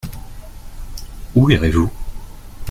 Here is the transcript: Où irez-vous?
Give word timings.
Où 1.35 1.51
irez-vous? 1.51 1.91